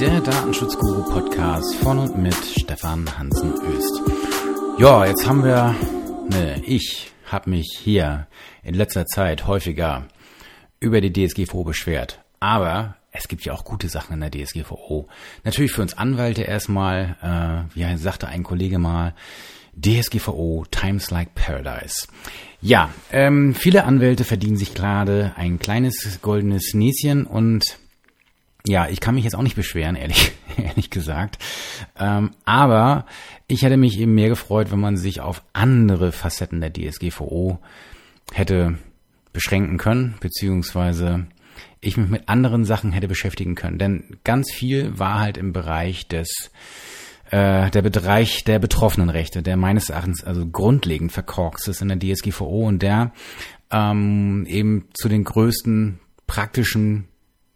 [0.00, 4.00] der Datenschutzguru-Podcast von und mit Stefan Hansen Öst.
[4.78, 5.76] Ja, jetzt haben wir,
[6.30, 8.26] ne, ich habe mich hier
[8.62, 10.06] in letzter Zeit häufiger
[10.80, 12.24] über die DSGVO beschwert.
[12.40, 15.06] Aber es gibt ja auch gute Sachen in der DSGVO.
[15.44, 19.14] Natürlich für uns Anwälte erstmal, äh, wie sagte ein Kollege mal,
[19.78, 22.08] DSGVO Times Like Paradise.
[22.62, 27.79] Ja, ähm, viele Anwälte verdienen sich gerade ein kleines goldenes Näschen und
[28.66, 31.38] ja, ich kann mich jetzt auch nicht beschweren, ehrlich, ehrlich gesagt.
[31.98, 33.06] Ähm, aber
[33.46, 37.58] ich hätte mich eben mehr gefreut, wenn man sich auf andere Facetten der DSGVO
[38.32, 38.78] hätte
[39.32, 41.26] beschränken können, beziehungsweise
[41.80, 43.78] ich mich mit anderen Sachen hätte beschäftigen können.
[43.78, 46.50] Denn ganz viel war halt im Bereich des
[47.30, 52.66] äh, der Bereich der Betroffenenrechte, der meines Erachtens also grundlegend verkorkst ist in der DSGVO
[52.66, 53.12] und der
[53.70, 57.08] ähm, eben zu den größten praktischen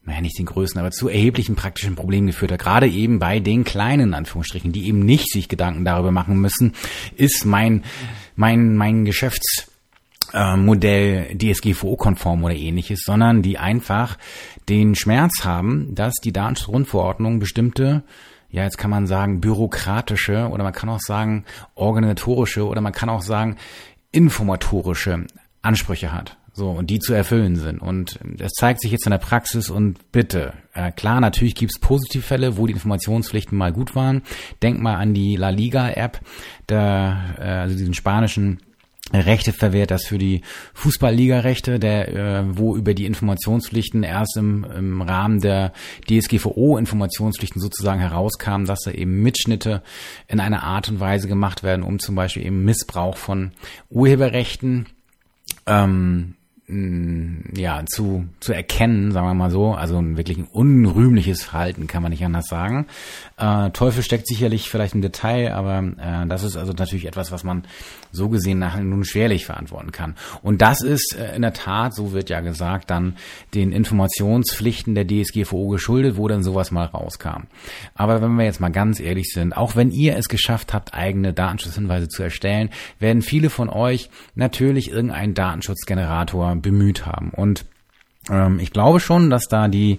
[0.04, 2.60] naja, nicht den größten, aber zu erheblichen praktischen Problemen geführt hat.
[2.60, 6.74] Gerade eben bei den kleinen Anführungsstrichen, die eben nicht sich Gedanken darüber machen müssen,
[7.16, 7.84] ist mein,
[8.36, 14.18] mein, mein Geschäftsmodell äh, DSGVO-konform oder ähnliches, sondern die einfach
[14.68, 18.04] den Schmerz haben, dass die Datenschutzgrundverordnung bestimmte
[18.50, 23.08] ja, jetzt kann man sagen bürokratische oder man kann auch sagen organisatorische oder man kann
[23.08, 23.56] auch sagen
[24.12, 25.26] informatorische
[25.60, 26.36] Ansprüche hat.
[26.56, 27.82] So, und die zu erfüllen sind.
[27.82, 32.56] Und das zeigt sich jetzt in der Praxis und bitte, äh, klar, natürlich gibt's Positivfälle,
[32.56, 34.22] wo die Informationspflichten mal gut waren.
[34.62, 36.20] Denk mal an die La Liga-App,
[36.70, 38.60] äh, also diesen spanischen
[39.12, 40.42] Rechte verwehrt das für die
[40.74, 45.72] Fußballliga-Rechte, der, äh, wo über die Informationspflichten erst im, im Rahmen der
[46.08, 49.82] DSGVO-Informationspflichten sozusagen herauskam, dass da eben Mitschnitte
[50.28, 53.52] in einer Art und Weise gemacht werden, um zum Beispiel eben Missbrauch von
[53.90, 54.86] Urheberrechten
[55.66, 56.36] ähm,
[56.66, 59.74] ja, zu, zu erkennen, sagen wir mal so.
[59.74, 62.86] Also ein wirklich ein unrühmliches Verhalten, kann man nicht anders sagen.
[63.36, 67.44] Äh, Teufel steckt sicherlich vielleicht im Detail, aber äh, das ist also natürlich etwas, was
[67.44, 67.64] man
[68.12, 70.14] so gesehen nachher nun schwerlich verantworten kann.
[70.40, 73.16] Und das ist äh, in der Tat, so wird ja gesagt, dann
[73.52, 77.44] den Informationspflichten der DSGVO geschuldet, wo dann sowas mal rauskam.
[77.94, 81.34] Aber wenn wir jetzt mal ganz ehrlich sind, auch wenn ihr es geschafft habt, eigene
[81.34, 82.70] Datenschutzhinweise zu erstellen,
[83.00, 87.30] werden viele von euch natürlich irgendeinen Datenschutzgenerator bemüht haben.
[87.30, 87.64] Und
[88.30, 89.98] ähm, ich glaube schon, dass da die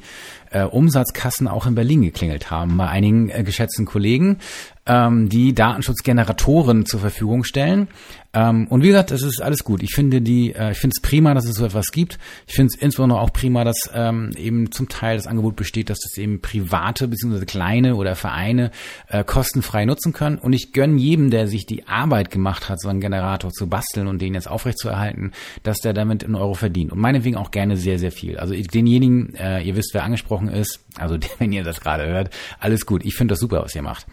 [0.56, 4.38] äh, Umsatzkassen auch in Berlin geklingelt haben bei einigen äh, geschätzten Kollegen,
[4.86, 7.90] ähm, die Datenschutzgeneratoren zur Verfügung stellen.
[8.36, 9.82] Ähm, und wie gesagt, es ist alles gut.
[9.82, 12.20] Ich finde die, äh, ich finde es prima, dass es so etwas gibt.
[12.48, 16.00] Ich finde es insbesondere auch prima, dass ähm, eben zum Teil das Angebot besteht, dass
[16.00, 17.46] das eben private bzw.
[17.46, 18.72] kleine oder Vereine
[19.08, 20.38] äh, kostenfrei nutzen können.
[20.38, 24.08] Und ich gönne jedem, der sich die Arbeit gemacht hat, so einen Generator zu basteln
[24.08, 25.32] und den jetzt aufrechtzuerhalten,
[25.64, 26.92] dass der damit in Euro verdient.
[26.92, 28.38] Und meinetwegen auch gerne sehr, sehr viel.
[28.38, 32.30] Also denjenigen, äh, ihr wisst, wer angesprochen ist, also wenn ihr das gerade hört,
[32.60, 33.06] alles gut.
[33.06, 34.06] Ich finde das super, was ihr macht.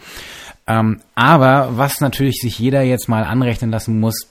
[0.66, 4.28] Ähm, aber was natürlich sich jeder jetzt mal anrechnen lassen muss,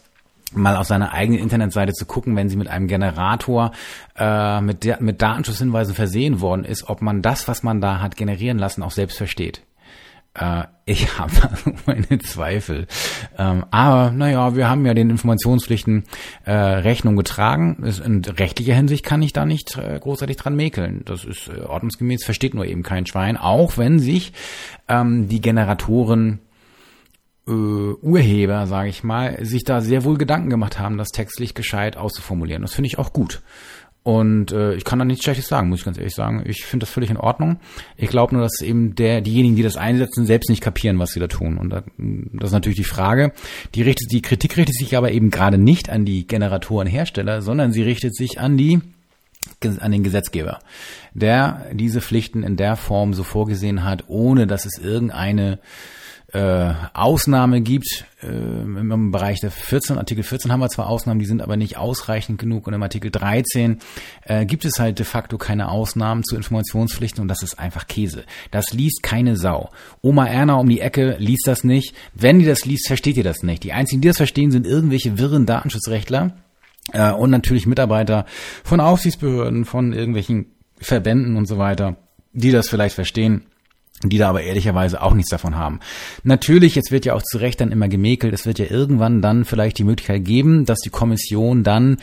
[0.53, 3.71] mal auf seiner eigenen Internetseite zu gucken, wenn sie mit einem Generator
[4.17, 8.59] äh, mit, mit Datenschutzhinweisen versehen worden ist, ob man das, was man da hat generieren
[8.59, 9.61] lassen, auch selbst versteht.
[10.33, 11.31] Äh, ich habe
[11.85, 12.87] meine Zweifel.
[13.37, 16.03] Ähm, aber naja, wir haben ja den Informationspflichten
[16.45, 17.83] äh, Rechnung getragen.
[18.03, 21.03] In rechtlicher Hinsicht kann ich da nicht äh, großartig dran mäkeln.
[21.05, 24.33] Das ist äh, ordnungsgemäß, versteht nur eben kein Schwein, auch wenn sich
[24.87, 26.39] ähm, die Generatoren
[27.47, 31.97] äh, Urheber, sage ich mal, sich da sehr wohl Gedanken gemacht haben, das textlich gescheit
[31.97, 32.61] auszuformulieren.
[32.61, 33.41] Das finde ich auch gut.
[34.03, 36.41] Und äh, ich kann da nichts Schlechtes sagen, muss ich ganz ehrlich sagen.
[36.45, 37.59] Ich finde das völlig in Ordnung.
[37.97, 41.19] Ich glaube nur, dass eben der, diejenigen, die das einsetzen, selbst nicht kapieren, was sie
[41.19, 41.57] da tun.
[41.59, 43.31] Und da, das ist natürlich die Frage.
[43.75, 47.83] Die, richtet, die Kritik richtet sich aber eben gerade nicht an die Generatorenhersteller, sondern sie
[47.83, 48.81] richtet sich an die
[49.79, 50.59] an den Gesetzgeber,
[51.13, 55.59] der diese Pflichten in der Form so vorgesehen hat, ohne dass es irgendeine
[56.33, 58.05] äh, Ausnahme gibt.
[58.21, 61.77] Äh, Im Bereich der 14, Artikel 14 haben wir zwar Ausnahmen, die sind aber nicht
[61.77, 62.67] ausreichend genug.
[62.67, 63.79] Und im Artikel 13
[64.25, 68.23] äh, gibt es halt de facto keine Ausnahmen zu Informationspflichten und das ist einfach Käse.
[68.51, 69.69] Das liest keine Sau.
[70.01, 71.95] Oma Erna um die Ecke liest das nicht.
[72.13, 73.63] Wenn die das liest, versteht ihr das nicht.
[73.63, 76.33] Die einzigen, die das verstehen, sind irgendwelche wirren Datenschutzrechtler
[76.93, 78.25] äh, und natürlich Mitarbeiter
[78.63, 80.47] von Aufsichtsbehörden, von irgendwelchen
[80.77, 81.97] Verbänden und so weiter,
[82.33, 83.45] die das vielleicht verstehen
[84.03, 85.79] die da aber ehrlicherweise auch nichts davon haben.
[86.23, 89.45] Natürlich, jetzt wird ja auch zu Recht dann immer gemäkelt, es wird ja irgendwann dann
[89.45, 91.97] vielleicht die Möglichkeit geben, dass die Kommission dann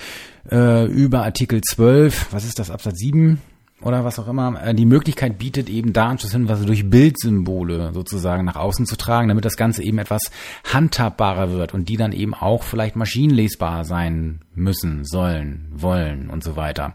[0.50, 3.40] äh, über Artikel 12, was ist das, Absatz 7?
[3.80, 8.86] Oder was auch immer äh, die Möglichkeit bietet, eben Datenschutzhinweise durch Bildsymbole sozusagen nach außen
[8.86, 10.30] zu tragen, damit das Ganze eben etwas
[10.64, 16.56] handhabbarer wird und die dann eben auch vielleicht maschinenlesbar sein müssen, sollen, wollen und so
[16.56, 16.94] weiter.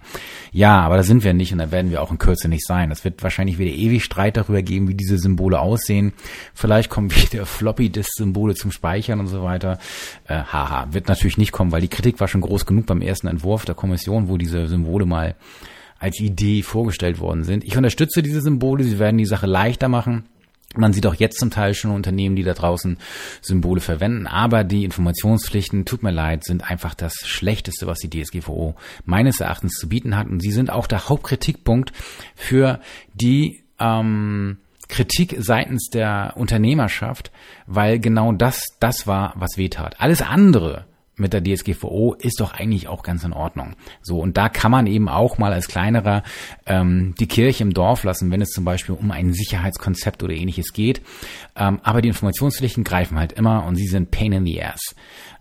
[0.51, 2.91] Ja, aber da sind wir nicht und da werden wir auch in Kürze nicht sein.
[2.91, 6.12] Es wird wahrscheinlich wieder ewig Streit darüber geben, wie diese Symbole aussehen.
[6.53, 9.80] Vielleicht kommen wieder Floppy-Disk-Symbole zum Speichern und so weiter.
[10.27, 13.27] Äh, haha, wird natürlich nicht kommen, weil die Kritik war schon groß genug beim ersten
[13.27, 15.35] Entwurf der Kommission, wo diese Symbole mal
[16.00, 17.63] als Idee vorgestellt worden sind.
[17.63, 20.25] Ich unterstütze diese Symbole, sie werden die Sache leichter machen.
[20.75, 22.98] Man sieht auch jetzt zum Teil schon Unternehmen, die da draußen
[23.42, 28.75] Symbole verwenden, aber die Informationspflichten, tut mir leid, sind einfach das Schlechteste, was die DSGVO
[29.06, 30.28] meines Erachtens zu bieten hat.
[30.28, 31.94] Und sie sind auch der Hauptkritikpunkt
[32.36, 32.80] für
[33.13, 34.57] die ähm,
[34.88, 37.31] Kritik seitens der Unternehmerschaft,
[37.68, 40.00] weil genau das das war, was wehtat.
[40.00, 43.75] Alles andere mit der DSGVO ist doch eigentlich auch ganz in Ordnung.
[44.01, 46.24] So, und da kann man eben auch mal als kleinerer
[46.65, 50.74] ähm, die Kirche im Dorf lassen, wenn es zum Beispiel um ein Sicherheitskonzept oder ähnliches
[50.74, 51.01] geht.
[51.56, 54.95] Ähm, aber die Informationspflichten greifen halt immer und sie sind pain in the ass.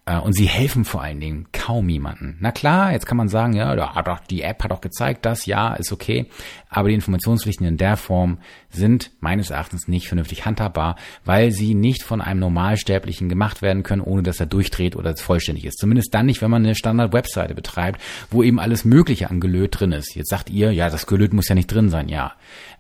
[0.05, 2.37] Äh, und sie helfen vor allen Dingen kaum jemanden.
[2.41, 5.75] Na klar, jetzt kann man sagen, ja, doch, die App hat doch gezeigt, das ja,
[5.75, 6.27] ist okay.
[6.69, 8.39] Aber die Informationspflichten in der Form
[8.71, 14.03] sind meines Erachtens nicht vernünftig handhabbar, weil sie nicht von einem Normalsterblichen gemacht werden können,
[14.03, 15.79] ohne dass er durchdreht oder es vollständig ist.
[15.79, 18.01] Zumindest dann nicht, wenn man eine Standard-Webseite betreibt,
[18.31, 20.17] wo eben alles Mögliche an Gelöt drin ist.
[20.17, 22.33] Jetzt sagt ihr, ja, das Gelöt muss ja nicht drin sein, ja.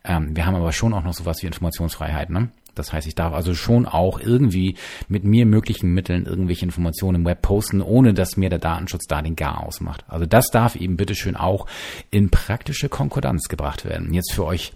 [0.04, 2.48] Ähm, wir haben aber schon auch noch sowas wie Informationsfreiheit, ne?
[2.74, 4.76] Das heißt, ich darf also schon auch irgendwie
[5.08, 9.22] mit mir möglichen Mitteln irgendwelche Informationen im Web posten, ohne dass mir der Datenschutz da
[9.22, 10.04] den Gar ausmacht.
[10.08, 11.66] Also das darf eben bitteschön auch
[12.10, 14.12] in praktische Konkordanz gebracht werden.
[14.14, 14.72] Jetzt für euch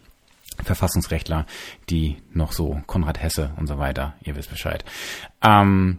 [0.63, 1.47] Verfassungsrechtler,
[1.91, 4.85] die noch so Konrad Hesse und so weiter, ihr wisst Bescheid.
[5.43, 5.99] Ähm,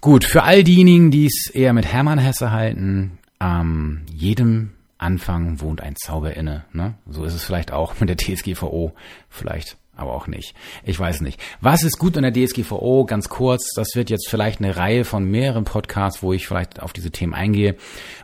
[0.00, 5.80] gut, für all diejenigen, die es eher mit Hermann Hesse halten, ähm, jedem Anfang wohnt
[5.80, 6.64] ein Zauber inne.
[6.72, 6.94] Ne?
[7.08, 8.94] So ist es vielleicht auch mit der TSGVO.
[9.28, 10.54] Vielleicht aber auch nicht.
[10.84, 11.40] Ich weiß nicht.
[11.60, 13.04] Was ist gut an der DSGVO?
[13.06, 16.92] Ganz kurz, das wird jetzt vielleicht eine Reihe von mehreren Podcasts, wo ich vielleicht auf
[16.92, 17.76] diese Themen eingehe.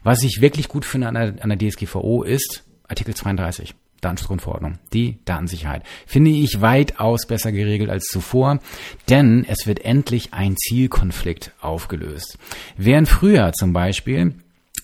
[0.02, 3.74] Was ich wirklich gut finde an der, an der DSGVO ist Artikel 32.
[4.02, 8.58] Datenschutzgrundverordnung, die Datensicherheit, finde ich weitaus besser geregelt als zuvor,
[9.08, 12.36] denn es wird endlich ein Zielkonflikt aufgelöst.
[12.76, 14.34] Während früher zum Beispiel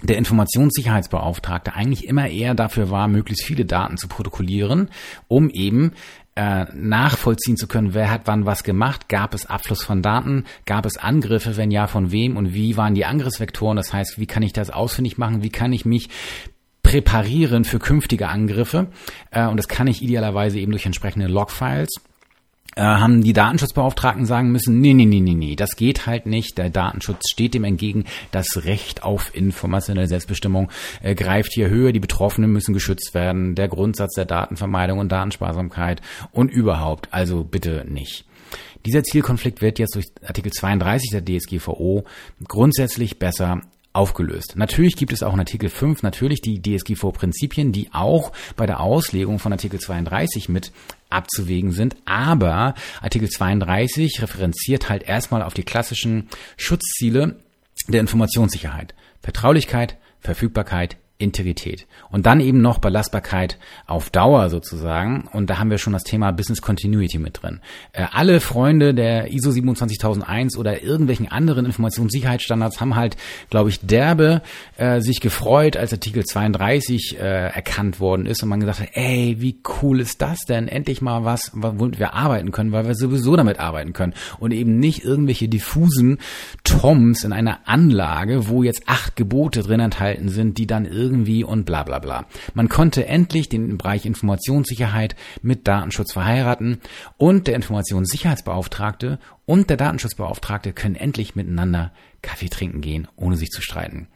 [0.02, 4.88] der Informationssicherheitsbeauftragte eigentlich immer eher dafür war, möglichst viele Daten zu protokollieren,
[5.26, 5.92] um eben
[6.38, 10.86] äh, nachvollziehen zu können, wer hat wann was gemacht, gab es Abfluss von Daten, gab
[10.86, 12.36] es Angriffe, wenn ja, von wem?
[12.36, 15.72] Und wie waren die Angriffsvektoren, das heißt, wie kann ich das ausfindig machen, wie kann
[15.72, 16.10] ich mich
[16.84, 18.86] präparieren für künftige Angriffe?
[19.32, 21.88] Äh, und das kann ich idealerweise eben durch entsprechende Logfiles
[22.78, 26.58] äh, haben die Datenschutzbeauftragten sagen müssen, nee, nee, nee, nee, nee, das geht halt nicht.
[26.58, 28.04] Der Datenschutz steht dem entgegen.
[28.30, 30.70] Das Recht auf informationelle Selbstbestimmung
[31.02, 31.90] äh, greift hier höher.
[31.90, 33.56] Die Betroffenen müssen geschützt werden.
[33.56, 37.08] Der Grundsatz der Datenvermeidung und Datensparsamkeit und überhaupt.
[37.10, 38.24] Also bitte nicht.
[38.86, 42.04] Dieser Zielkonflikt wird jetzt durch Artikel 32 der DSGVO
[42.46, 44.54] grundsätzlich besser aufgelöst.
[44.56, 49.40] Natürlich gibt es auch in Artikel 5 natürlich die DSGVO-Prinzipien, die auch bei der Auslegung
[49.40, 50.70] von Artikel 32 mit
[51.10, 51.96] abzuwägen sind.
[52.04, 57.42] Aber Artikel 32 referenziert halt erstmal auf die klassischen Schutzziele
[57.88, 58.94] der Informationssicherheit.
[59.22, 61.88] Vertraulichkeit, Verfügbarkeit, Integrität.
[62.10, 65.28] Und dann eben noch Belastbarkeit auf Dauer sozusagen.
[65.32, 67.58] Und da haben wir schon das Thema Business Continuity mit drin.
[67.92, 73.16] Äh, alle Freunde der ISO 27001 oder irgendwelchen anderen Informationssicherheitsstandards haben halt,
[73.50, 74.42] glaube ich, derbe
[74.76, 79.38] äh, sich gefreut, als Artikel 32 äh, erkannt worden ist und man gesagt hat, ey,
[79.40, 80.68] wie cool ist das denn?
[80.68, 84.14] Endlich mal was, womit wir arbeiten können, weil wir sowieso damit arbeiten können.
[84.38, 86.18] Und eben nicht irgendwelche diffusen
[86.62, 91.44] Toms in einer Anlage, wo jetzt acht Gebote drin enthalten sind, die dann irgendwie irgendwie
[91.44, 92.26] und bla bla bla.
[92.54, 96.80] Man konnte endlich den Bereich Informationssicherheit mit Datenschutz verheiraten
[97.16, 103.62] und der Informationssicherheitsbeauftragte und der Datenschutzbeauftragte können endlich miteinander Kaffee trinken gehen, ohne sich zu
[103.62, 104.08] streiten.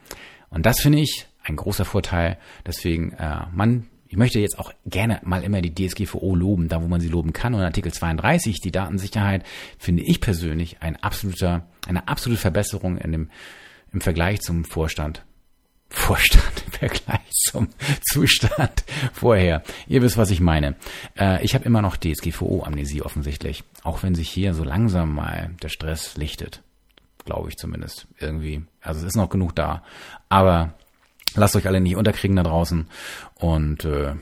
[0.51, 2.39] Und das finde ich ein großer Vorteil.
[2.67, 6.87] Deswegen, äh, man ich möchte jetzt auch gerne mal immer die DSGVO loben, da wo
[6.87, 7.55] man sie loben kann.
[7.55, 9.43] Und Artikel 32, die Datensicherheit,
[9.79, 13.31] finde ich persönlich ein absoluter, eine absolute Verbesserung in dem,
[13.91, 15.25] im Vergleich zum Vorstand
[15.89, 17.69] Vorstand Vergleich zum
[18.11, 19.63] Zustand vorher.
[19.87, 20.75] Ihr wisst, was ich meine.
[21.17, 23.63] Äh, ich habe immer noch DSGVO-Amnesie offensichtlich.
[23.85, 26.63] Auch wenn sich hier so langsam mal der Stress lichtet.
[27.25, 28.09] Glaube ich zumindest.
[28.19, 28.65] Irgendwie.
[28.81, 29.85] Also es ist noch genug da.
[30.29, 30.75] Aber
[31.37, 32.89] lasst euch alle nicht unterkriegen da draußen.
[33.37, 34.15] Und äh,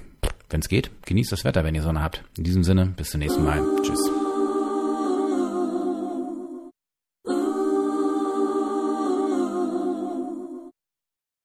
[0.51, 2.23] wenn es geht, genießt das Wetter, wenn ihr Sonne habt.
[2.37, 3.63] In diesem Sinne, bis zum nächsten Mal.
[3.83, 4.20] Tschüss.